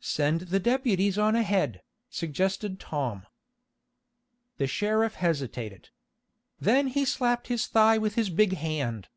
[0.00, 3.26] "Send the deputies on ahead," suggested Tom.
[4.56, 5.90] The sheriff hesitated.
[6.58, 9.08] Then he slapped his thigh with his big hand.